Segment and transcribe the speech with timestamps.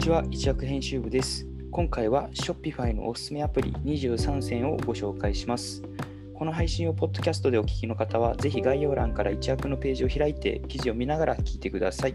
[0.00, 1.46] ちは、一躍編集部です。
[1.70, 5.82] 今回は Shopify のおすすめアプリ23選をご紹介します。
[6.32, 12.14] この配信をポッドキャストでお聞きの方は、ぜひ概要欄から一躍のページを開いて記事を見ながら聞いてください。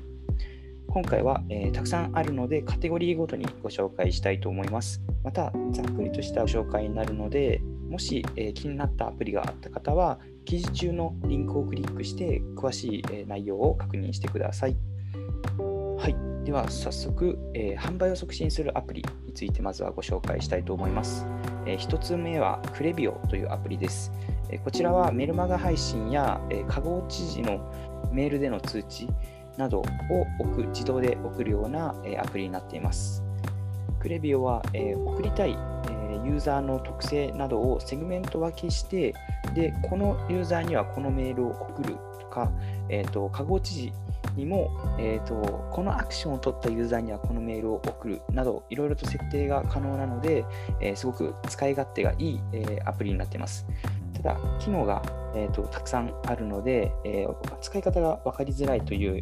[0.88, 5.00] 今回は、えーたくさんあるのでカテゴリーごとにご紹介したいと思います。
[5.24, 14.76] また、ざっくりとしたご紹介になるので、もし、えー気になったアプリがあった方は、記事中のリンクをクリックして詳しい、えー内容を確認してください。
[16.46, 21.26] では早速、えー販売を促進するアプリについてまずはご紹介したいと思います。
[21.66, 24.12] え1つ目はクレビオというアプリです。
[24.52, 27.60] えーこちらはメルマガ配信や、えー、カゴ知事の
[28.12, 29.08] メールでの通知
[29.58, 29.84] などを
[30.40, 33.24] 送自動で送るような、えアプリになっています。
[34.00, 35.58] クレビオは、えー送りたい、
[35.90, 39.16] えユーザーの特性などをセグメント分けして、
[39.56, 42.52] でこのユーザーにはこのメールを送るとか、
[42.90, 43.94] えー、とカゴ知事
[44.36, 50.46] にも、えー、とこのアクションを取ったユーザーにはこのメールを送るなどいろいろと設定が可能なので、
[50.82, 53.66] えーすごく使い勝手がいい、えーアプリになっています。
[54.14, 55.02] ただ、機能が、
[55.36, 59.22] えー、とたくさんあるので、えー使い方が分かりづらいという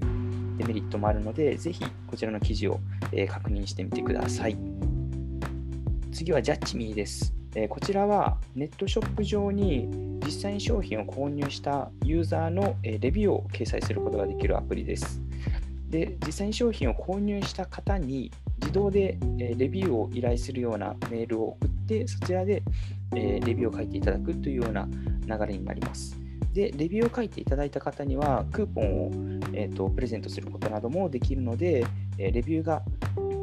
[0.58, 2.80] デメリットもあるので、ぜひこちらの記事を、
[3.12, 4.58] え確認してみてください。
[6.12, 7.34] 次はジャッジミーです。
[7.56, 15.22] えこちらはネットショップ上に実際に商品を購入したユーザーのレビューを掲載することができるアプリです。
[15.90, 22.64] で、実際に商品を購入した方に自動でレビューを依頼するようなメールを送って、そちらで
[23.12, 24.88] レビューを書いていただくというような
[25.28, 26.18] 流れになります。
[26.52, 29.12] で、レビューを書いていただいた方には、クーポンを、
[29.54, 31.86] えーとプレゼントすることなどもできるので、
[32.18, 32.82] レビューが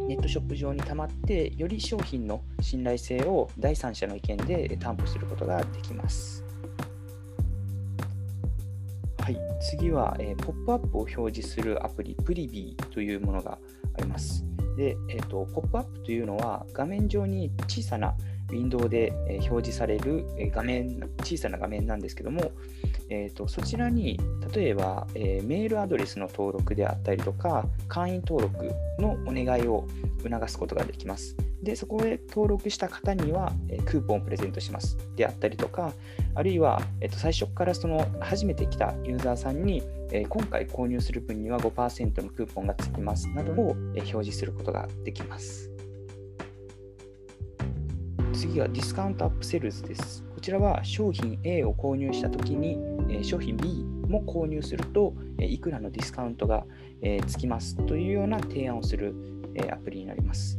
[0.08, 6.49] ネットショップ上に溜まって、より商品の信頼性を第三者の意見で担保することができます。
[9.30, 13.58] はい、次は、えーポップアップを表示するアプリ、プリビーというものが
[13.96, 14.44] あります。
[14.76, 18.16] で、えーと、ポップアップというのは画面上に小さな
[18.50, 19.12] ウィンドウで
[19.48, 22.52] 表示される画面、小さな画面なんですけども、
[23.08, 24.18] えーとそちらに
[24.54, 29.86] 例えば、えーメールアドレスの登録であったりとか、会員登録のお願いを
[30.22, 31.36] 促すことができます。
[31.62, 35.92] で、そこで登録した方には、えークーポンをプレゼントしますであったりとか、
[36.34, 45.69] あるいは、えーと最初からその初めて来たユーザーさんに、えー今回購入する分には5%のクーポンがつきますなどを、え表示することができます。
[48.40, 50.24] 次は Discounted Upsells です。
[50.34, 52.78] こちらは商品 A を購入したときに、
[53.10, 56.64] え商品 B も購入すると、えいくらのディスカウントが、
[57.02, 59.14] えつきますというような提案をする、
[59.54, 60.58] えアプリになります。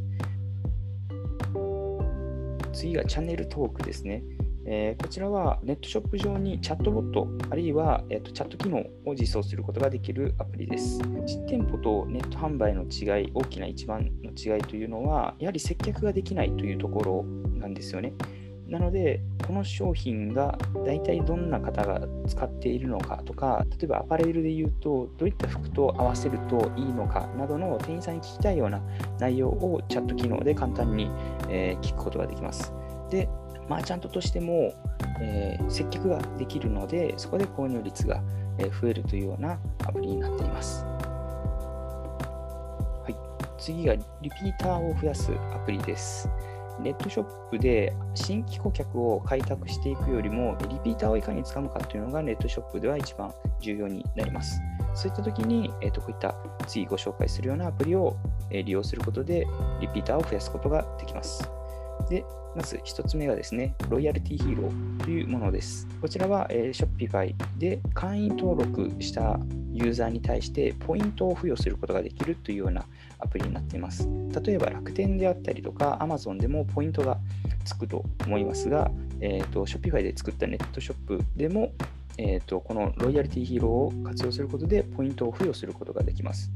[2.71, 4.21] 次がチャンネルトークですね。
[4.65, 10.99] えーこちらはネットショップ上にチャットボット、あるいは、えーとチャット機能を実装することができるアプリです。
[11.25, 17.23] 実店舗とネット販売の違い、大きな一番の違いというのは、やはり接客ができないというところ
[17.59, 18.13] なんですよね。
[18.67, 28.81] なので、この商品が大体どんな方が使っているのかとか、例えばアパレルで言うと、どういった服と合わせるといいのかなどの店員さんに聞きたいような
[29.19, 31.09] 内容をチャット機能で簡単に、
[31.49, 32.71] えー聞くことができます。
[33.09, 33.27] で、
[33.69, 34.73] マーチャントとしても、
[35.21, 38.21] えー接客ができるので、そこで購入率が
[38.81, 40.83] 増えるというようなアプリになっています。
[43.03, 43.15] はい、
[43.57, 46.29] 次がリピーターを増やすアプリです。
[46.79, 54.59] ネットショップで新規顧客を開拓していくよりも、リピーターをいかにつかむかというのがネットショップでは一番重要になります。
[54.93, 56.35] そういった時に、えー、とこういった
[56.67, 58.15] 次ご紹介するようなアプリを、
[58.49, 59.47] 利用することで、
[59.79, 61.49] リピーターを増やすことができます。
[62.11, 62.25] で、
[62.57, 65.87] まず1つ目がですね、ロイヤルティヒーローというものです。
[66.01, 69.39] こちらは、えー、Shopify で会員登録した
[69.71, 72.83] ユーザーに対してポイントを付与することができるというような
[73.19, 74.09] アプリになっています。
[74.43, 77.17] 例えば楽天であったりとか Amazon でもポイントが
[77.63, 81.71] つくと思いますが、えー、と Shopify で作ったネットショップでも、
[82.17, 86.51] えー、とこのロイヤルティヒーローを活用することでポイントを付与することができます。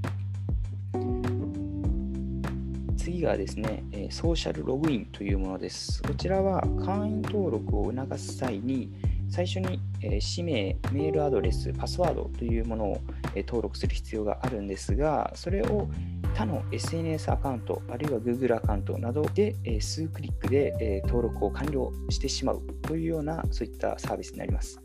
[3.06, 6.02] 次がですね、えソーシャルログインというものです。
[6.02, 8.92] こちらは会員登録を促す際に、
[9.30, 13.02] 最初に、え氏名、メールアドレス、パスワードというものを、
[13.36, 15.88] え登録する必要があるんですが、それを
[16.34, 24.82] 他の SNS アカウント、あるいは Google アカウントなどで、え数クリックで、え登録を完了してしまうというような、そういったサービスになります。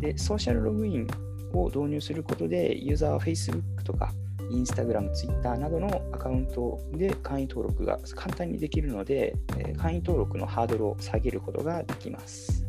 [0.00, 1.06] で、ソーシャルログイン
[1.52, 4.12] を導入することで、ユーザーは Facebook とか、
[4.50, 9.36] インスタグラム、ツイッターなどのアカウントで会員登録が簡単にできるので、
[9.78, 12.66] 会員登録のハードルを下げることができます。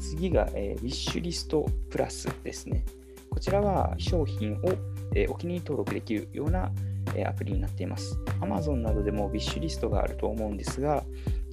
[0.00, 2.84] 次が、えーウィッシュリストプラスですね。
[3.30, 4.58] こちらは商品を、
[5.14, 6.72] えーお気に入り登録できるような、
[7.14, 8.18] えアプリになっています。
[8.40, 11.04] Amazon などでもビッシュリストがあると思うんですが、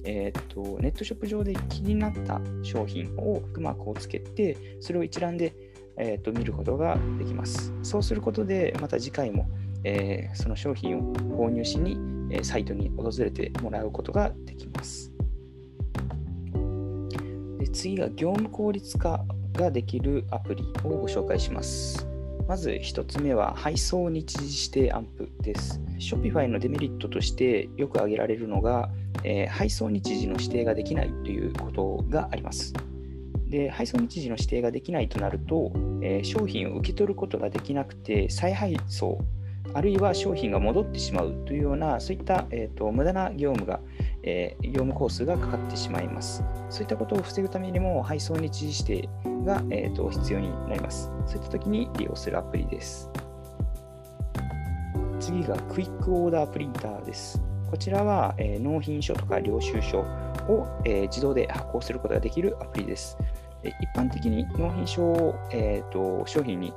[0.04, 5.54] えー、っとネットショップ上で気になった商品をフックマークをつけて、それを一覧で、
[5.98, 7.72] えー、と見ることができます。
[7.82, 9.48] そうすることで、また次回も、
[9.84, 11.98] えー、その商品を購入しに、
[12.30, 15.12] えサイトに訪れてもらうことができます。
[17.58, 22.06] で次が業務効率化ができるアプリをご紹介します。
[22.48, 25.80] まず1つ目は配送日時指定アンプです。
[25.98, 28.90] Shopify のデメリットとしてよく挙げられるのが、
[29.24, 32.72] えー、配送日時の指定ができないということがあります。
[33.48, 35.72] で配送日時の指定ができないとなると、
[36.02, 39.18] えー、商品を受け取ることができなくて再配送
[39.74, 43.80] あるいは商品が戻ってしまうというようなそういった、えーと、無駄な業務が、
[44.22, 46.42] えー、業務工数がかかってしまいます。
[46.70, 49.08] そういったことを防ぐためにも配送日時指定
[49.44, 51.10] が、えーと必要になります。
[51.26, 53.10] そういった時に利用するアプリです。
[55.20, 57.42] 次がクイックオーダープリンターです。
[57.70, 60.04] こちらは、えー、納品書とか領収書
[60.48, 63.18] を、え、自動で発行することができるアプリです。
[63.62, 66.72] 一般的に納品書を、えーと、商品に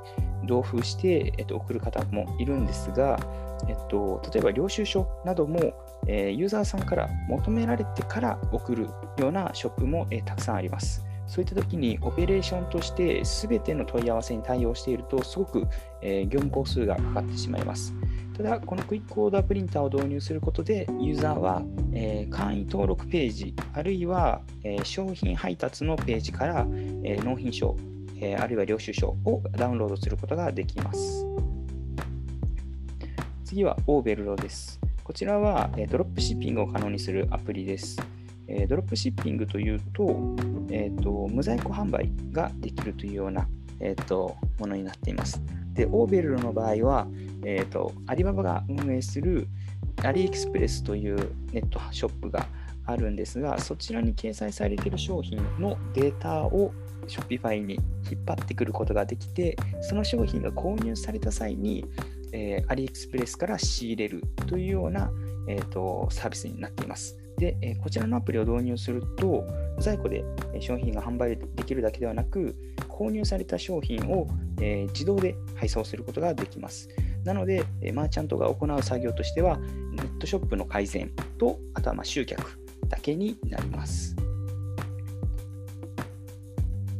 [0.45, 3.19] 同封して、えーと、送る方もいるんですが、
[3.67, 5.73] えーと、例えば領収書なども、
[6.07, 11.05] えー、ユーザーさんから求められてから送るようなショップも、えー、たくさんあります。
[11.29, 15.67] そういった時にオペレーションとして全ての問い合わせに対応しているとすごく、
[16.01, 17.93] え、業務工数がかかってしまいます。
[18.35, 21.61] ただ、このクイックオーダープリンターを導入することで、ユーザーは、
[21.93, 26.65] え、簡易登録ページ、あるいは、え、商品配達のページから、
[27.03, 27.77] え、納品書、
[28.19, 31.27] えあるいは領収書をダウンロードすることができます。
[33.45, 34.79] 次はオーベルロです。
[35.03, 38.18] こちらは、えドロップシッピングを可能にするアプリです。
[38.49, 40.35] えドロップシッピングというと,、
[40.71, 43.47] えーと、無在庫販売ができるというような、
[43.79, 45.41] えーとものになっています。
[45.73, 47.07] で、オーベルの場合は、
[47.45, 49.47] えーと、アリババが運営する
[50.03, 51.15] アリエクスプレスという
[51.53, 52.47] ネットショップが
[52.85, 56.73] あるんですが、そちらに掲載されている商品のデータを
[57.07, 57.75] Shopify に
[58.09, 61.85] 引っ張ってくることができて、その商品が購入された際に、
[62.33, 65.11] えー、アリエクスプレスから仕入れるというような、
[65.47, 67.17] えーと、サービスになっています。
[67.39, 69.47] で、え、こちらのアプリを導入すると、
[69.79, 70.23] 在庫で
[70.59, 72.55] 商品が販売できるだけではなく、
[72.89, 74.27] 購入された商品を、
[74.61, 76.89] え、自動で配送することができます。
[77.23, 82.59] なので、えマーチャントが行う作業としては、ネットショップの改善と、あとはま集客
[82.89, 84.15] だけになります。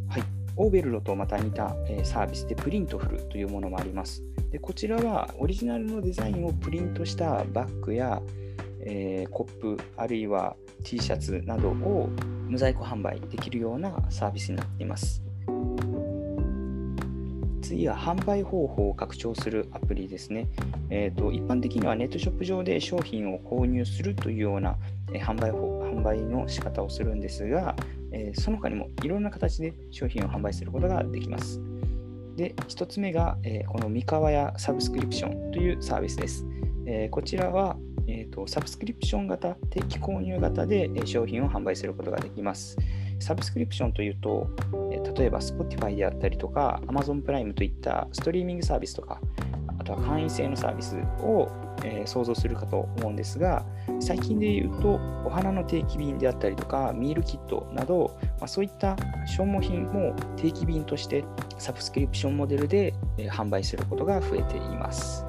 [0.07, 0.24] はい、
[0.56, 4.24] Oberlo とまた似たえサービスで Printful というものもあります。
[4.51, 8.21] でこちらはオリジナルのデザインをプリントしたバッグや、
[8.81, 12.09] えー、コップあるいは T シャツなどを
[12.47, 15.21] 無在庫販売できるようなサービスになっています。
[17.69, 20.47] 次は販売方法を拡張するアプリですね。
[20.89, 24.75] えーと、一般的にはネットショップ上で商品を購入するというような、
[25.13, 27.75] え、販売法販売の仕方をするんですが、
[28.11, 31.61] えー、その他にもいろんな形で商品を販売することができます。
[32.35, 36.47] で、1つ目が、えー、この三河屋サブスクリプションというサービスです。
[36.87, 37.77] えこちらは、
[38.11, 42.75] えーと、サブスクリプション型、定期購入型で商品を販売することができます。
[43.19, 44.50] サブスクリプションというと、
[45.15, 49.22] 例えば Spotify であったりとか Amazon プライムといったストリーミングサービスとか、
[49.77, 51.50] あとは会員制のサービスを、
[51.84, 53.63] えー、想像するかと思うんですが、
[54.00, 58.95] 最近で言うと、お花の定期便であったりとか、ミールキットなど、まあ、そういった
[59.27, 61.24] 消耗品も定期便として
[61.60, 65.25] サブスクリプションモデルで、え、販売することが増えています。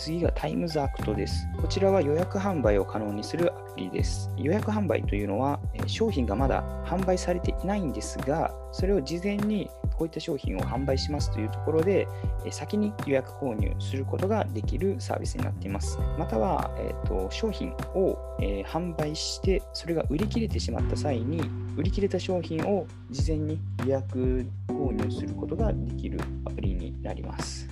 [0.00, 1.46] 次が Timesact です。
[1.60, 4.30] こちらは予約販売を可能にするアプリです。
[4.38, 12.08] 予約販売というのは、商品がまだ販売されていないんですが、それを事前にこういった商品を販売しますというところで、
[12.50, 15.98] 先に予約購入することができるサービスになっています。
[16.18, 21.42] または、えーと、商品を、えー、販売して、それが売り切れてしまった際に、
[21.76, 27.69] 売り切れた商品を事前に予約購入することができるアプリになります。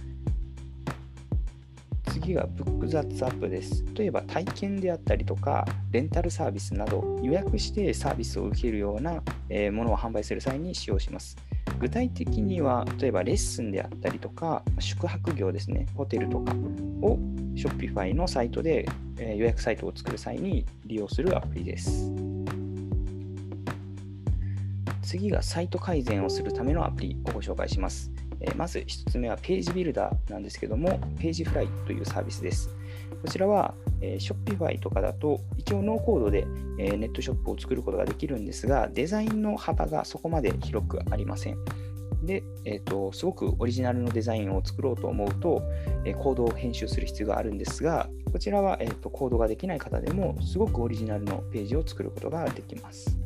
[2.20, 3.84] 次がブックザッツアップです。
[3.94, 11.36] 例えば体験であったりとか、レンタルサービスなど予約してサービスを受けるようなものを販売する際に使用します。
[11.78, 16.52] 具体的には、例えばレッスンであったりとか、宿泊業ですね、ホテルとか
[17.02, 17.18] を
[17.54, 22.12] Shopify のサイトで予約サイトを作る際に利用するアプリです。
[25.02, 28.10] 次がサイト改善をするためのアプリをご紹介します。
[28.40, 32.70] えまず1つ目はページビルダーなんですけども、ページフライというサービスです。
[33.22, 36.46] こちらは、え Shopify とかだと一応ノーコードで、
[36.78, 41.58] えネットショップを作ることができるんですが、デザインの幅がそこまで広くありません。
[42.22, 45.62] で、えーと、すごくオリジナルのデザインを作ろうと思うと、
[46.04, 53.18] えー、コードを編集する必要があるんですが、こちらは、えーと、コードができない方でも、すごくオリジナルのページを作ることができます。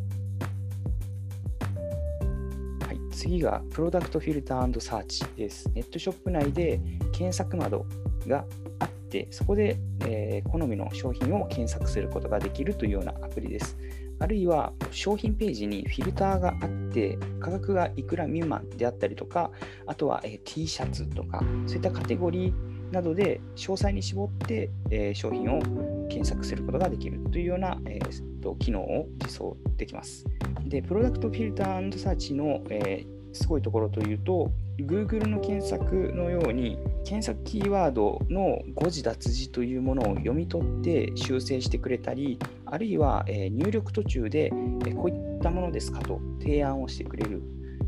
[3.23, 5.71] 次が、プロダクトフィルターサーチです。
[5.75, 6.81] ネットショップ内で
[7.13, 7.87] 検索窓
[8.27, 8.45] が
[8.81, 13.79] あって、そこで、えー、好みの商品を検索することができるというようなアプリです。
[14.19, 19.51] あるいは商品ページにフィルターがあって価格がいくら未満であったりとか
[19.87, 25.61] あとは、え T シャツとかそういったカテゴリーなどで詳細に絞って、え商品を
[26.09, 30.27] 検索することができるというような、えー、と機能を実装できます。
[30.67, 44.51] で、プロダクトフィルターサーチの、えーすごいところというと Google の検索のように検索キーワードの誤字脱字というものを読み取って修正してくれたりあるいは、え入力途中で、
[44.87, 47.43] えこういったものですかと提案をしてくれる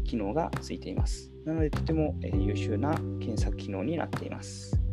[0.04, 4.83] 機能がついていますなのでとても、え優秀な検索機能になっています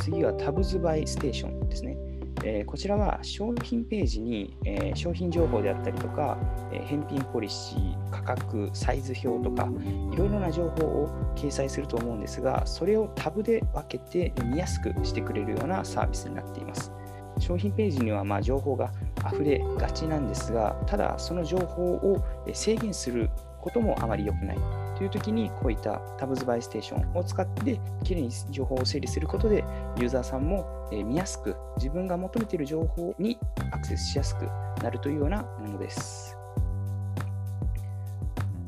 [0.00, 1.96] 次は Tabs by Station ですね
[2.44, 6.38] えー、こちらは商品ページに、えー、商品情報であったりとか、
[6.72, 9.68] えー、返品ポリシー、価格、サイズ表とか、
[10.12, 16.92] いろいろな情報を掲載すると思うんですが、それをタブで分けて見やすくしてくれるようなサービスになっています。
[17.38, 18.92] 商品ページにはま情報が
[19.32, 24.58] 溢れがちなんですが、ただその情報を制限することもあまり良くない
[24.98, 29.64] という時にこういったタブズバイステーションを使ってきれいに情報を整理することで
[29.96, 33.38] ユーザーさんも見やすく自分が求めている情報に
[33.70, 34.46] アクセスしやすく
[34.82, 36.36] なるというようなものです。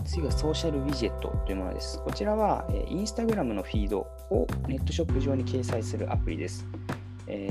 [0.05, 2.01] 次はソーシャルウィジェットというものです。
[2.05, 3.99] こちらはインスタグラムのフィード
[4.31, 6.65] をネットショップ上に掲載するアプリです。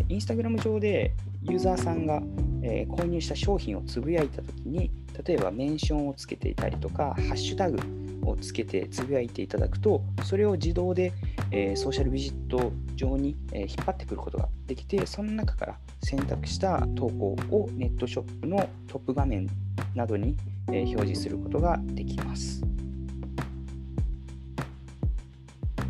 [0.08, 2.22] インスタグラム上でユーザーさんが
[2.62, 4.90] 購入した商品をつぶやいたときに
[5.26, 7.78] 例えばメンションをつけていたりとかハッシュタグ
[8.24, 11.14] をつけてつぶやいていただくとそれを自動で、
[11.52, 19.48] えー、ソーシャルビジット上に、えー、引っ張ってくることができてその中から選択した投稿をネットショップのトップ画面
[19.96, 20.36] などに、
[20.70, 22.64] えー、表示することができます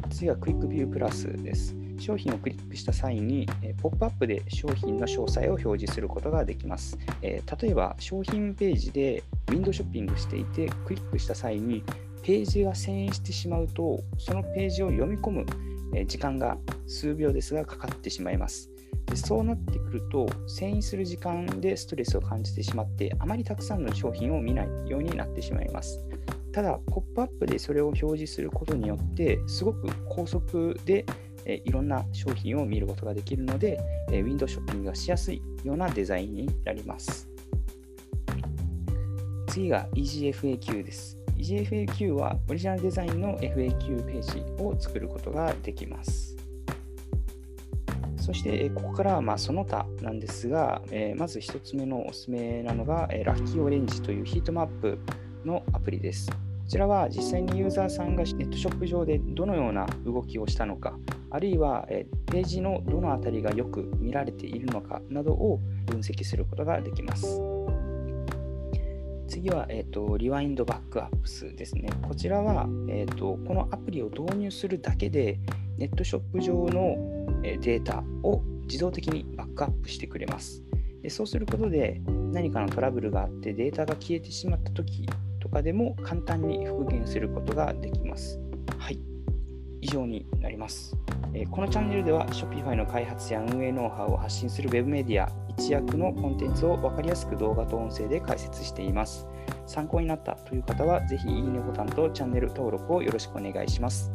[0.09, 6.97] 次はクイックビュープラスです商品をクリックした際に、えポップアップで商品の詳細を表示することができます。
[7.21, 11.83] え例えば、商品ページでウィンドウショッピングしていて、クリックした際に
[12.23, 15.45] ページが遷移してしまうと、そのページを読み込む
[16.05, 16.57] 時間が
[16.87, 18.69] 数秒ですがかかってしまいます。
[19.07, 25.99] でそうなってくると、遷移する時間でストレスを感じてしまって、あまりたくさんの商品を見ないようになってしまいます。
[26.51, 31.05] ただ、ポップアップでそれを表示することによって、すごく高速で
[31.45, 37.27] いろんな商品を見ることができるので、ウィンドウショッピングがしやすいようなデザインになります。
[39.47, 41.18] 次が EasyFAQ です。
[41.39, 46.35] EasyFAQ はオリジナルデザインの FAQ ページを作ることができます。
[48.17, 54.99] そして、ここからはまその他なんですが、えまず1つ目のおすすめなのが、えラッキーオレンジというヒートマップ
[55.45, 56.29] のアプリです。
[56.29, 56.35] こ
[56.67, 60.99] ちらは実際にユーザーさんがネットショップ上でどのような動きをしたのか、
[61.31, 67.58] あるいは、えページのどのあたりがよく見られているのかなどを分析することができます。
[69.29, 71.89] 次は、えーと、リワインドバックアップスですね。
[72.01, 75.39] こちらは、えーと、このアプリを導入するだけで、
[75.77, 76.97] ネットショップ上の
[77.41, 80.63] データを自動的にバックアップしてくれます。
[81.01, 82.01] でそうすることで、
[82.33, 85.07] 何かのトラブルがあってデータが消えてしまったとき
[85.39, 88.39] とかでも簡単に復元することができます。
[88.77, 88.99] はい。
[89.81, 90.97] 以上になります。
[91.51, 99.27] このチャンネルでは Shopify の開発や運営ノウハウを発信する Web メディア一躍のコンテンツを分かりやすく動画と音声で解説しています。
[99.67, 104.11] 参考になったという方はぜひいいねボタンとチャンネル登録をよろしくお願いします。